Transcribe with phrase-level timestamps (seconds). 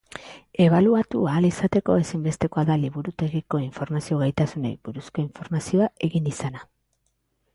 [0.63, 6.67] Ebaluatu ahal izateko, ezinbestekoa da liburutegiko informazio-gaitasunei buruzko ikastaroa egin izana.